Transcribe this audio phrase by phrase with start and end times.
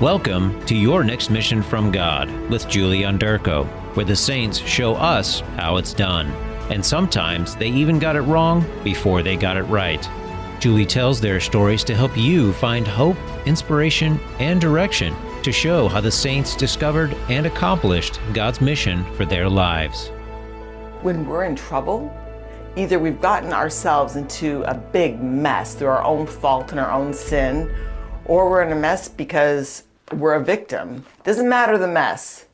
[0.00, 3.64] Welcome to Your Next Mission from God with Julie Onderko,
[3.94, 6.32] where the saints show us how it's done.
[6.68, 10.04] And sometimes they even got it wrong before they got it right.
[10.58, 16.00] Julie tells their stories to help you find hope, inspiration, and direction to show how
[16.00, 20.08] the saints discovered and accomplished God's mission for their lives.
[21.02, 22.12] When we're in trouble,
[22.74, 27.14] either we've gotten ourselves into a big mess through our own fault and our own
[27.14, 27.72] sin,
[28.26, 31.04] or we're in a mess because we're a victim.
[31.24, 32.46] Doesn't matter the mess.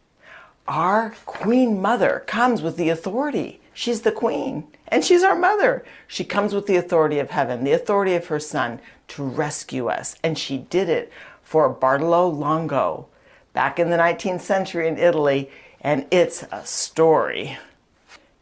[0.68, 3.61] Our Queen Mother comes with the authority.
[3.75, 5.84] She's the Queen, and she's our mother.
[6.06, 10.16] She comes with the authority of heaven, the authority of her Son to rescue us.
[10.22, 13.06] And she did it for Bartolo Longo
[13.53, 17.58] back in the 19th century in Italy, and it's a story.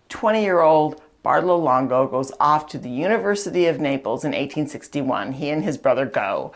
[0.08, 5.32] 20 year old Bartolo Longo goes off to the University of Naples in 1861.
[5.32, 6.52] He and his brother go.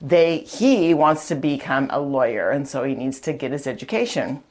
[0.00, 4.42] They, he wants to become a lawyer, and so he needs to get his education.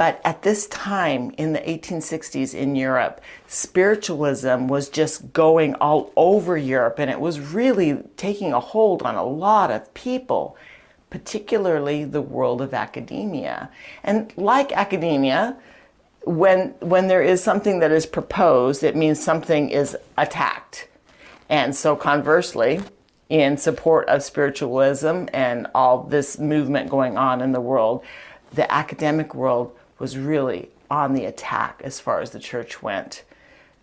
[0.00, 6.56] But at this time in the 1860s in Europe, spiritualism was just going all over
[6.56, 10.56] Europe and it was really taking a hold on a lot of people,
[11.10, 13.68] particularly the world of academia.
[14.02, 15.54] And like academia,
[16.24, 20.88] when, when there is something that is proposed, it means something is attacked.
[21.50, 22.80] And so conversely,
[23.30, 28.04] in support of spiritualism and all this movement going on in the world,
[28.52, 33.22] the academic world was really on the attack as far as the church went.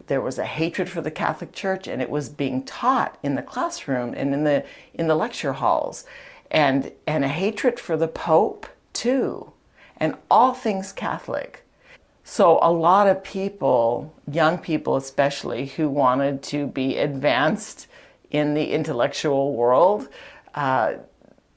[0.07, 3.41] There was a hatred for the Catholic Church, and it was being taught in the
[3.41, 6.05] classroom and in the in the lecture halls,
[6.51, 9.51] and and a hatred for the Pope too,
[9.97, 11.63] and all things Catholic.
[12.23, 17.87] So a lot of people, young people especially, who wanted to be advanced
[18.31, 20.09] in the intellectual world,
[20.55, 20.93] uh,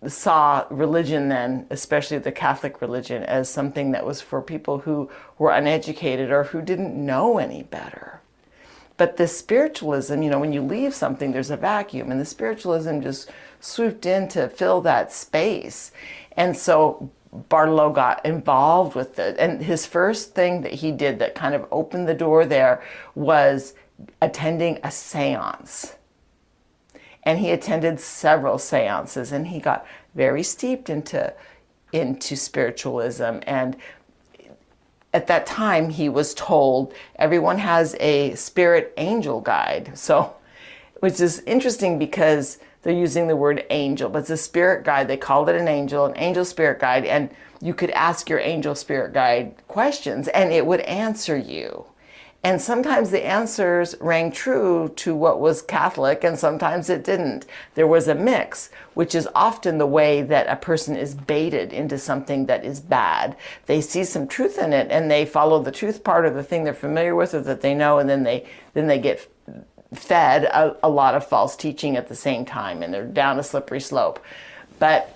[0.06, 5.50] saw religion then, especially the Catholic religion, as something that was for people who were
[5.50, 8.20] uneducated or who didn't know any better.
[8.96, 13.00] But the spiritualism, you know, when you leave something, there's a vacuum, and the spiritualism
[13.00, 15.92] just swooped in to fill that space.
[16.36, 19.36] And so Bartolo got involved with it.
[19.38, 22.82] And his first thing that he did that kind of opened the door there
[23.14, 23.74] was
[24.20, 25.94] attending a seance
[27.22, 31.32] and he attended several seances and he got very steeped into
[31.92, 33.38] into spiritualism.
[33.42, 33.76] And
[35.12, 39.92] at that time he was told everyone has a spirit angel guide.
[39.94, 40.34] So
[41.00, 45.08] which is interesting because they're using the word angel but it's a spirit guide.
[45.08, 47.04] They called it an angel an angel spirit guide.
[47.04, 51.84] And you could ask your angel spirit guide questions and it would answer you
[52.42, 57.44] and sometimes the answers rang true to what was Catholic, and sometimes it didn't.
[57.74, 61.98] There was a mix, which is often the way that a person is baited into
[61.98, 63.36] something that is bad.
[63.66, 66.64] They see some truth in it, and they follow the truth part of the thing
[66.64, 69.30] they're familiar with or that they know, and then they then they get
[69.92, 73.42] fed a, a lot of false teaching at the same time, and they're down a
[73.42, 74.18] slippery slope.
[74.78, 75.14] But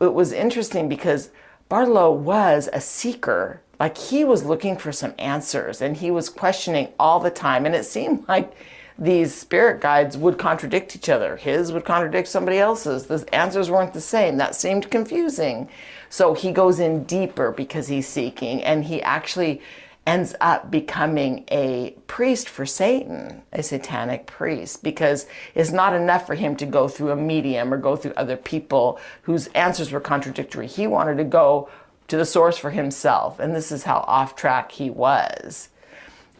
[0.00, 1.30] it was interesting because
[1.70, 6.86] Bartolo was a seeker like he was looking for some answers and he was questioning
[7.00, 7.66] all the time.
[7.66, 8.54] And it seemed like
[8.96, 11.34] these spirit guides would contradict each other.
[11.34, 13.06] His would contradict somebody else's.
[13.06, 14.36] The answers weren't the same.
[14.36, 15.68] That seemed confusing.
[16.10, 19.60] So he goes in deeper because he's seeking and he actually
[20.06, 25.26] ends up becoming a priest for Satan, a satanic priest, because
[25.56, 29.00] it's not enough for him to go through a medium or go through other people
[29.22, 30.68] whose answers were contradictory.
[30.68, 31.68] He wanted to go
[32.12, 33.40] to the source for himself.
[33.40, 35.70] And this is how off track he was.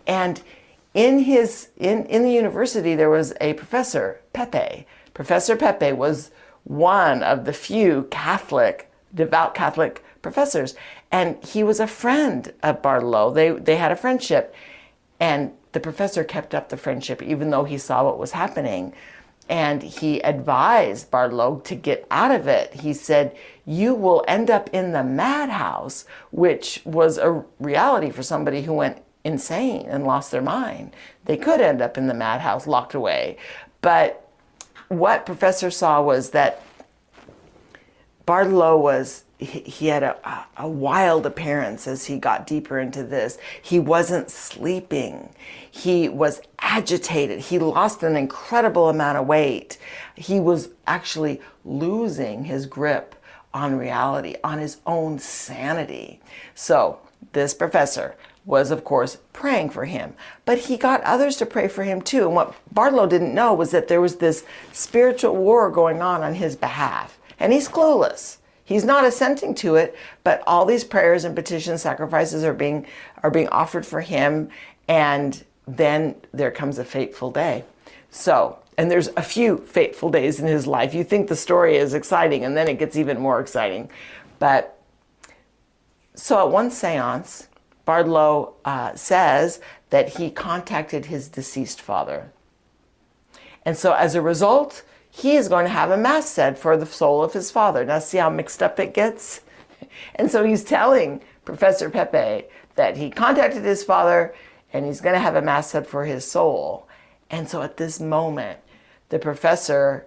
[0.07, 0.43] And
[0.93, 4.87] in his in, in the university there was a professor, Pepe.
[5.15, 6.31] Professor Pepe was
[6.65, 10.75] one of the few Catholic, devout Catholic professors.
[11.11, 13.31] And he was a friend of Bartolo.
[13.31, 14.55] They they had a friendship.
[15.19, 18.93] And the professor kept up the friendship even though he saw what was happening
[19.53, 22.73] and he advised Bartolo to get out of it.
[22.73, 28.63] He said, You will end up in the madhouse, which was a reality for somebody
[28.63, 30.97] who went insane and lost their mind.
[31.27, 33.37] They could end up in the madhouse, locked away.
[33.83, 34.27] But
[34.89, 36.63] what Professor saw was that
[38.25, 43.37] Bartolo was he had a, a wild appearance as he got deeper into this.
[43.61, 45.35] He wasn't sleeping.
[45.71, 46.41] He was
[46.73, 47.39] agitated.
[47.39, 49.77] He lost an incredible amount of weight.
[50.17, 53.15] He was actually losing his grip
[53.53, 56.21] on reality, on his own sanity.
[56.55, 56.99] So,
[57.35, 58.17] this professor
[58.47, 60.15] was, of course, praying for him.
[60.47, 62.25] But he got others to pray for him too.
[62.25, 66.35] And what Bartolo didn't know was that there was this spiritual war going on on
[66.35, 67.19] his behalf.
[67.39, 68.39] And he's clueless.
[68.65, 69.95] He's not assenting to it,
[70.25, 72.87] but all these prayers and petitions, sacrifices are being
[73.23, 74.49] are being offered for him,
[74.89, 77.65] and then there comes a fateful day.
[78.11, 80.95] So, and there's a few fateful days in his life.
[80.95, 83.91] You think the story is exciting, and then it gets even more exciting.
[84.39, 84.79] But
[86.15, 87.49] so at one seance,
[87.85, 89.61] Bartolo uh, says
[89.91, 92.31] that he contacted his deceased father.
[93.65, 96.87] And so as a result, he is going to have a mass said for the
[96.87, 97.85] soul of his father.
[97.85, 99.41] Now, see how mixed up it gets?
[100.15, 104.35] And so he's telling Professor Pepe that he contacted his father
[104.73, 106.89] and he's going to have a mass said for his soul.
[107.31, 108.59] And so at this moment,
[109.09, 110.07] the professor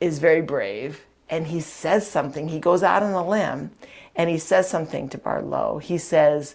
[0.00, 2.48] is very brave and he says something.
[2.48, 3.72] He goes out on a limb
[4.14, 5.78] and he says something to Bartolo.
[5.78, 6.54] He says,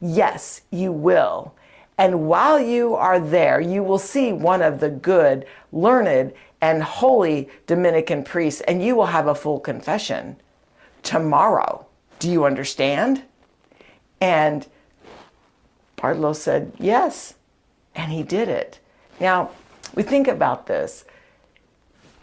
[0.00, 1.54] Yes, you will.
[1.98, 7.50] And while you are there, you will see one of the good, learned, and holy
[7.66, 10.36] Dominican priests, and you will have a full confession
[11.02, 11.86] tomorrow.
[12.18, 13.22] Do you understand?
[14.20, 14.66] And
[16.00, 17.34] Bartolo said, Yes.
[17.94, 18.78] And he did it.
[19.20, 19.50] Now,
[19.94, 21.04] we think about this.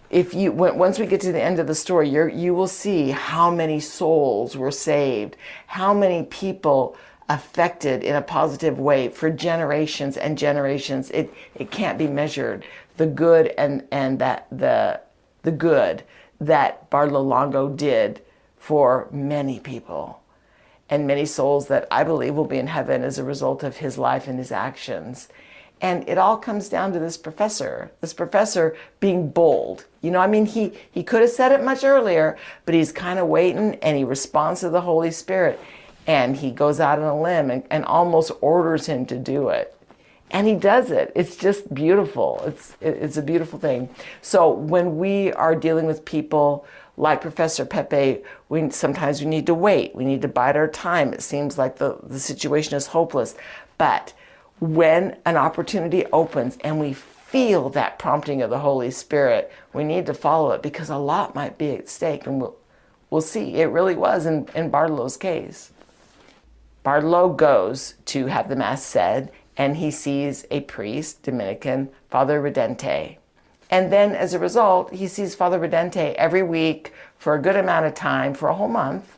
[0.10, 3.12] If you once we get to the end of the story, you you will see
[3.12, 5.36] how many souls were saved,
[5.68, 6.96] how many people
[7.28, 11.12] affected in a positive way for generations and generations.
[11.12, 12.64] It it can't be measured
[12.96, 15.02] the good and and that the
[15.44, 16.04] the good
[16.40, 18.22] that Bartolo Longo did
[18.58, 20.22] for many people
[20.90, 23.98] and many souls that I believe will be in heaven as a result of his
[23.98, 25.28] life and his actions.
[25.80, 29.86] And it all comes down to this professor, this professor being bold.
[30.02, 33.20] You know, I mean, he, he could have said it much earlier, but he's kind
[33.20, 35.60] of waiting and he responds to the Holy Spirit
[36.08, 39.78] and he goes out on a limb and, and almost orders him to do it
[40.32, 43.90] and he does it it's just beautiful it's it's a beautiful thing
[44.22, 46.66] so when we are dealing with people
[46.98, 49.96] like professor pepe we sometimes we need to wait.
[49.96, 51.14] We need to bide our time.
[51.14, 53.36] It seems like the, the situation is hopeless.
[53.78, 54.14] But
[54.60, 60.06] when an opportunity opens and we feel that prompting of the holy spirit we need
[60.08, 62.56] to follow it because a lot might be at stake and we'll,
[63.10, 63.56] we'll see.
[63.56, 65.72] It really was in, in Bartolo's case.
[66.84, 73.18] Bartolo goes to have the mass said and he sees a priest, Dominican, Father Radente.
[73.70, 77.86] And then as a result, he sees Father Radente every week for a good amount
[77.86, 79.18] of time, for a whole month.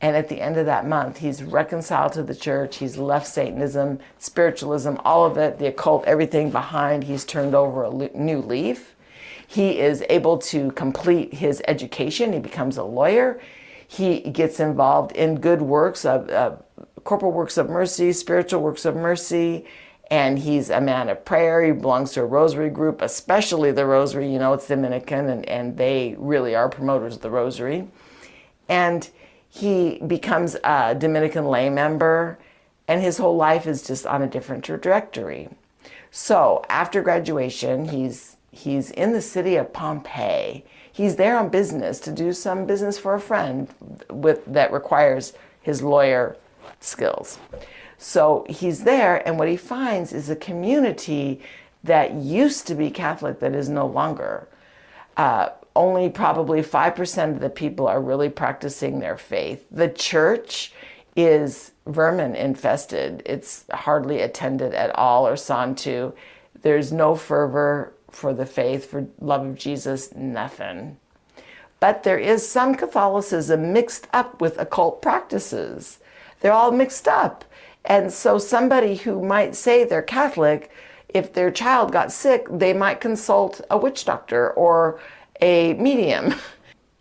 [0.00, 2.78] And at the end of that month, he's reconciled to the church.
[2.78, 7.04] He's left Satanism, spiritualism, all of it, the occult, everything behind.
[7.04, 8.94] He's turned over a new leaf.
[9.46, 12.32] He is able to complete his education.
[12.32, 13.40] He becomes a lawyer.
[13.86, 16.62] He gets involved in good works of, of
[17.04, 19.66] corporal works of mercy, spiritual works of mercy,
[20.10, 21.62] and he's a man of prayer.
[21.64, 24.30] He belongs to a rosary group, especially the rosary.
[24.30, 27.86] You know, it's Dominican, and, and they really are promoters of the rosary.
[28.68, 29.08] And
[29.48, 32.38] he becomes a Dominican lay member,
[32.88, 35.48] and his whole life is just on a different trajectory.
[36.10, 40.64] So after graduation, he's he's in the city of Pompeii.
[40.92, 43.68] He's there on business to do some business for a friend
[44.10, 46.36] with that requires his lawyer
[46.80, 47.38] skills.
[48.02, 51.42] So he's there, and what he finds is a community
[51.84, 54.48] that used to be Catholic that is no longer.
[55.18, 59.66] Uh, only probably 5% of the people are really practicing their faith.
[59.70, 60.72] The church
[61.14, 66.14] is vermin infested, it's hardly attended at all or sung to.
[66.62, 70.96] There's no fervor for the faith, for love of Jesus, nothing.
[71.80, 75.98] But there is some Catholicism mixed up with occult practices.
[76.40, 77.44] They're all mixed up.
[77.84, 80.70] And so somebody who might say they're Catholic,
[81.08, 85.00] if their child got sick, they might consult a witch doctor or
[85.40, 86.34] a medium.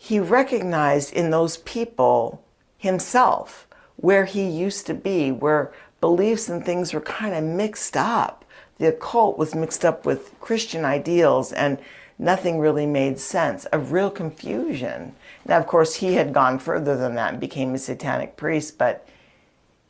[0.02, 2.42] He recognized in those people
[2.78, 3.68] himself
[3.98, 8.46] where he used to be, where beliefs and things were kind of mixed up.
[8.78, 11.78] The occult was mixed up with Christian ideals and
[12.18, 15.16] nothing really made sense, a real confusion.
[15.46, 19.06] Now, of course, he had gone further than that and became a satanic priest, but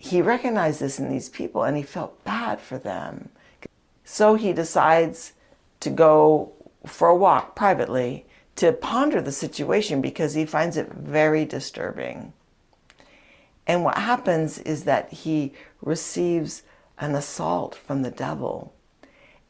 [0.02, 3.30] he recognized this in these people and he felt bad for them.
[4.06, 5.34] So he decides
[5.82, 6.54] to go
[6.86, 8.26] for a walk privately
[8.56, 12.32] to ponder the situation because he finds it very disturbing.
[13.68, 16.64] And what happens is that he receives
[16.98, 18.74] an assault from the devil.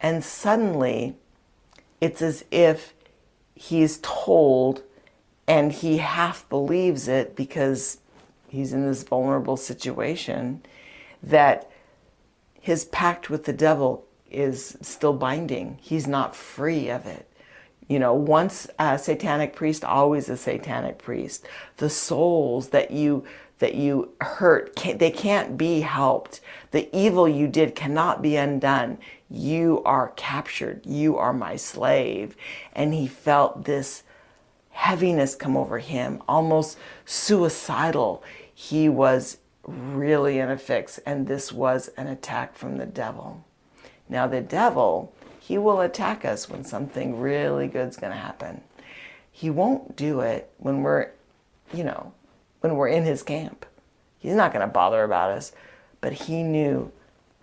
[0.01, 1.15] And suddenly,
[2.01, 2.93] it's as if
[3.53, 4.81] he's told
[5.47, 7.99] and he half believes it because
[8.49, 10.63] he's in this vulnerable situation
[11.21, 11.69] that
[12.53, 15.77] his pact with the devil is still binding.
[15.81, 17.25] He's not free of it.
[17.87, 21.47] You know, once a satanic priest, always a satanic priest.
[21.77, 23.25] The souls that you
[23.57, 26.39] that you hurt, can't, they can't be helped.
[26.71, 28.97] The evil you did cannot be undone.
[29.29, 30.85] You are captured.
[30.85, 32.37] You are my slave.
[32.71, 34.03] And he felt this
[34.79, 38.24] heaviness come over him, almost suicidal.
[38.53, 43.43] He was really in a fix, and this was an attack from the devil.
[44.07, 48.62] Now, the devil, he will attack us when something really good's going to happen.
[49.29, 51.09] He won't do it when we're,
[51.74, 52.13] you know,
[52.62, 53.65] when we're in his camp.
[54.17, 55.51] He's not going to bother about us.
[56.00, 56.91] But he knew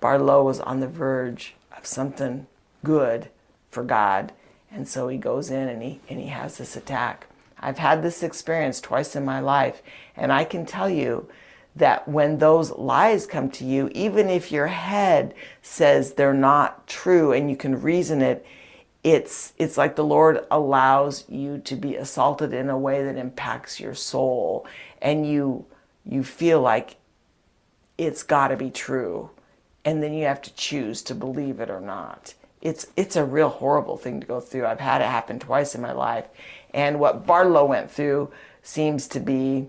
[0.00, 2.46] Bartolo was on the verge of something
[2.82, 3.28] good
[3.68, 4.32] for God.
[4.76, 7.28] And so he goes in and he, and he has this attack.
[7.58, 9.80] I've had this experience twice in my life.
[10.14, 11.30] And I can tell you
[11.74, 17.32] that when those lies come to you, even if your head says they're not true
[17.32, 18.44] and you can reason it,
[19.02, 23.80] it's it's like the Lord allows you to be assaulted in a way that impacts
[23.80, 24.66] your soul
[25.00, 25.64] and you
[26.04, 26.96] you feel like
[27.96, 29.30] it's got to be true
[29.84, 32.34] and then you have to choose to believe it or not.
[32.66, 34.66] It's it's a real horrible thing to go through.
[34.66, 36.26] I've had it happen twice in my life.
[36.74, 38.32] And what Bartolo went through
[38.62, 39.68] seems to be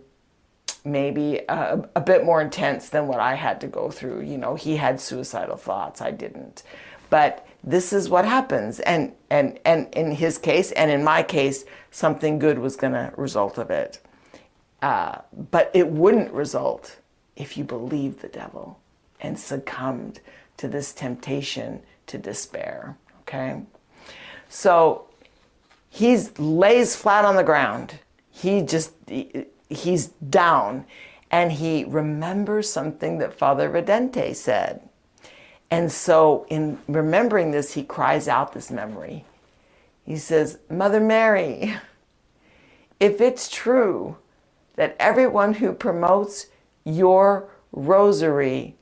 [0.84, 4.22] maybe a, a, bit more intense than what I had to go through.
[4.22, 6.64] You know, he had suicidal thoughts, I didn't.
[7.10, 8.80] But this is what happens.
[8.80, 13.12] And, and, and in his case, and in my case, something good was going to
[13.18, 14.00] result of it.
[14.82, 15.20] Uh,
[15.52, 16.98] but it wouldn't result
[17.36, 18.80] if you believed the devil
[19.20, 20.20] and succumbed
[20.58, 22.98] to this temptation to despair.
[23.22, 23.62] Okay?
[24.50, 25.08] So
[25.90, 28.00] he lays flat on the ground.
[28.32, 28.94] He just,
[29.70, 30.86] he's down
[31.32, 34.88] and he remembers something that Father Radente said.
[35.70, 39.26] And so, in remembering this, he cries out this memory.
[40.06, 41.76] He says, Mother Mary,
[43.00, 44.16] if it's true
[44.78, 46.48] that everyone who promotes
[46.86, 48.76] your rosary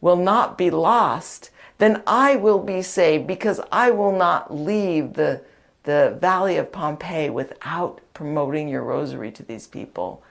[0.00, 5.42] will not be lost, then I will be saved because I will not leave the,
[5.84, 10.22] the valley of Pompeii without promoting your rosary to these people.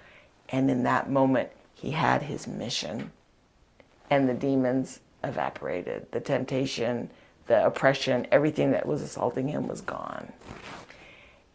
[0.50, 3.12] And in that moment, he had his mission.
[4.10, 6.08] And the demons evaporated.
[6.12, 7.10] The temptation,
[7.48, 10.32] the oppression, everything that was assaulting him was gone.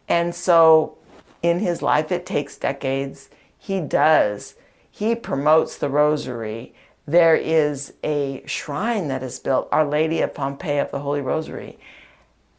[0.07, 0.97] And so
[1.41, 3.29] in his life, it takes decades.
[3.57, 4.55] He does.
[4.89, 6.73] He promotes the rosary.
[7.05, 11.77] There is a shrine that is built, Our Lady of Pompeii of the Holy Rosary.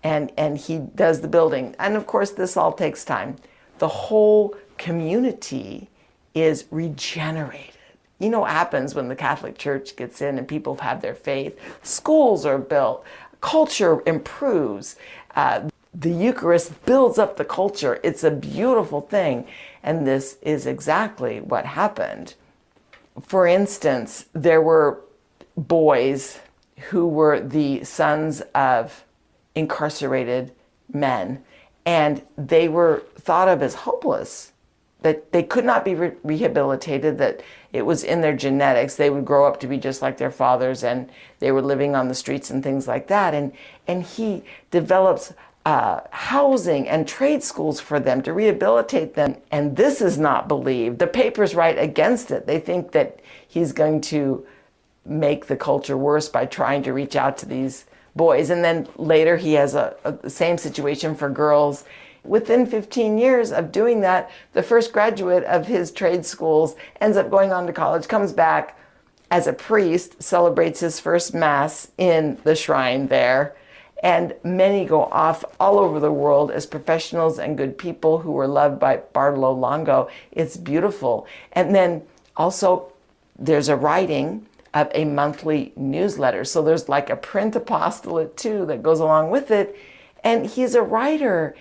[0.02, 1.74] And, and he does the building.
[1.78, 3.36] And of course, this all takes time.
[3.78, 5.88] The whole community
[6.34, 7.70] is regenerated.
[8.18, 11.58] You know what happens when the Catholic Church gets in and people have their faith?
[11.82, 13.04] Schools are built,
[13.40, 14.96] culture improves.
[15.34, 18.00] Uh, the Eucharist builds up the culture.
[18.02, 19.46] It's a beautiful thing.
[19.82, 22.34] And this is exactly what happened.
[23.20, 25.00] For instance, there were
[25.56, 26.40] boys
[26.90, 29.04] who were the sons of
[29.54, 30.52] incarcerated
[30.92, 31.44] men,
[31.86, 34.52] and they were thought of as hopeless
[35.04, 37.42] that they could not be re- rehabilitated, that
[37.74, 38.96] it was in their genetics.
[38.96, 42.08] They would grow up to be just like their fathers and they were living on
[42.08, 43.34] the streets and things like that.
[43.34, 43.52] And,
[43.86, 49.36] and he develops uh, housing and trade schools for them to rehabilitate them.
[49.50, 50.98] And this is not believed.
[50.98, 52.46] The papers write against it.
[52.46, 54.46] They think that he's going to
[55.06, 58.50] make the culture worse by trying to reach out to these boys.
[58.50, 61.84] And then later he has a, a same situation for girls
[62.24, 67.30] Within 15 years of doing that, the first graduate of his trade schools ends up
[67.30, 68.78] going on to college, comes back
[69.30, 73.54] as a priest, celebrates his first mass in the shrine there.
[74.04, 78.46] And many go off all over the world as professionals and good people who were
[78.46, 80.10] loved by Bartolo Longo.
[80.30, 81.26] It's beautiful.
[81.52, 82.02] And then
[82.36, 82.92] also,
[83.38, 86.44] there's a writing of a monthly newsletter.
[86.44, 89.74] So there's like a print apostolate too that goes along with it.
[90.22, 91.56] And he's a writer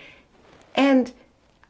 [0.74, 1.12] and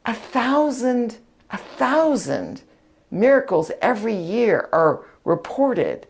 [0.05, 1.19] a thousand,
[1.51, 2.63] a thousand
[3.09, 6.05] miracles every year are reported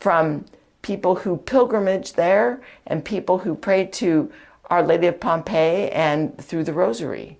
[0.00, 0.44] from
[0.82, 4.30] people who pilgrimage there and people who pray to
[4.66, 7.38] Our Lady of Pompeii and through the Rosary.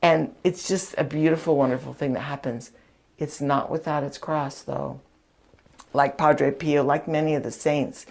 [0.00, 2.72] And it's just a beautiful, wonderful thing that happens.
[3.18, 5.00] It's not without its cross, though.
[5.92, 8.06] Like Padre Pio, like many of the saints,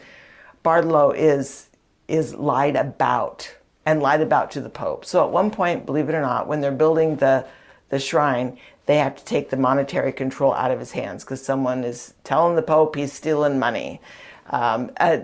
[0.63, 1.69] Bartolo is
[2.07, 5.05] is lied about and lied about to the Pope.
[5.05, 7.45] So at one point, believe it or not, when they're building the
[7.89, 11.83] the shrine, they have to take the monetary control out of his hands because someone
[11.83, 14.01] is telling the Pope he's stealing money.
[14.49, 15.19] Um, uh,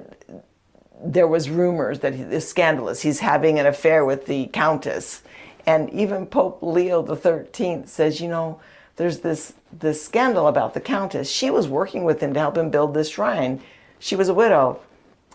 [1.03, 3.01] there was rumors that he is scandalous.
[3.01, 5.23] He's having an affair with the Countess,
[5.65, 8.59] and even Pope Leo the Thirteenth says, you know,
[8.97, 11.29] there's this this scandal about the Countess.
[11.31, 13.61] She was working with him to help him build this shrine.
[13.99, 14.81] She was a widow,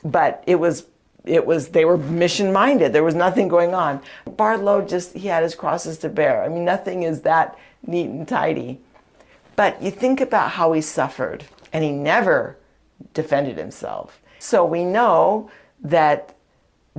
[0.05, 0.85] but it was
[1.29, 2.93] it was they were mission minded.
[2.93, 4.01] There was nothing going on.
[4.25, 6.43] Bartolo just he had his crosses to bear.
[6.43, 8.81] I mean, nothing is that neat and tidy.
[9.57, 12.57] But you think about how he suffered, and he never
[13.13, 14.21] defended himself.
[14.39, 16.35] So we know that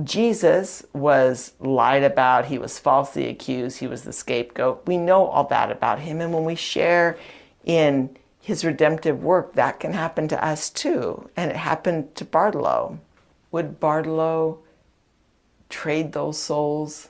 [0.04, 4.86] Jesus was lied about, he was falsely accused, he was the scapegoat.
[4.86, 6.20] We know all that about him.
[6.20, 7.18] And when we share
[7.64, 11.28] in his redemptive work, that can happen to us too.
[11.36, 12.98] And it happened to Bartolo.
[13.52, 14.60] Would Bartolo
[15.68, 17.08] trade those souls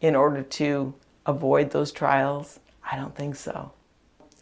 [0.00, 0.94] in order to
[1.26, 2.60] avoid those trials?
[2.90, 3.72] I don't think so.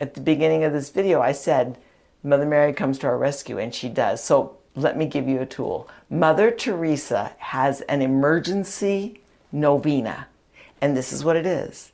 [0.01, 1.79] At the beginning of this video, I said,
[2.25, 4.23] Mother Mary comes to our rescue, and she does.
[4.23, 5.89] So let me give you a tool.
[6.11, 9.21] Mother Teresa has an emergency
[9.53, 10.29] novena,
[10.81, 11.93] and this is what it is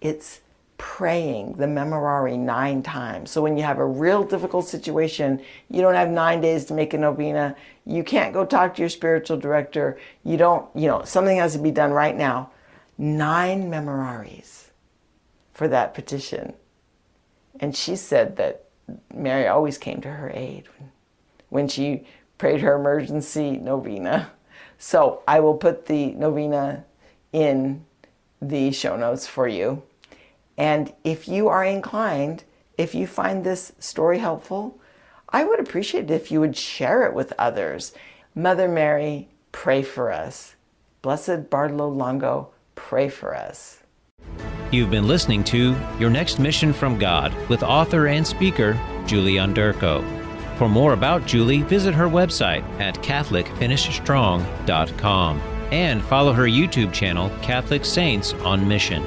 [0.00, 0.40] it's
[0.80, 3.30] praying the Memorare nine times.
[3.30, 6.94] So when you have a real difficult situation, you don't have nine days to make
[6.94, 11.36] a novena, you can't go talk to your spiritual director, you don't, you know, something
[11.36, 12.50] has to be done right now.
[12.96, 14.68] Nine Memorares
[15.52, 16.54] for that petition.
[17.60, 18.64] And she said that
[19.12, 20.64] Mary always came to her aid
[21.50, 22.06] when she
[22.38, 24.30] prayed her emergency novena.
[24.78, 26.86] So I will put the novena
[27.34, 27.84] in
[28.40, 29.82] the show notes for you.
[30.60, 32.44] And if you are inclined,
[32.76, 34.78] if you find this story helpful,
[35.30, 37.94] I would appreciate it if you would share it with others.
[38.34, 40.56] Mother Mary, pray for us.
[41.00, 43.78] Blessed Bartolo Longo, pray for us.
[44.70, 50.04] You've been listening to Your Next Mission from God with author and speaker Julie Onderko.
[50.58, 55.40] For more about Julie, visit her website at CatholicFinishStrong.com
[55.72, 59.02] and follow her YouTube channel, Catholic Saints on Mission.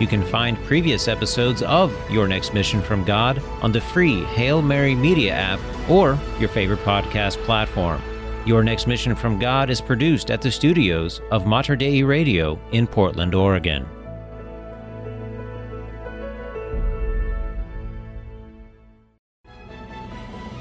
[0.00, 4.60] You can find previous episodes of Your Next Mission from God on the free Hail
[4.60, 8.02] Mary Media app or your favorite podcast platform.
[8.44, 12.86] Your Next Mission from God is produced at the studios of Mater Dei Radio in
[12.86, 13.86] Portland, Oregon.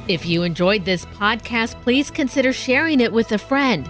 [0.08, 3.90] If you enjoyed this podcast, please consider sharing it with a friend.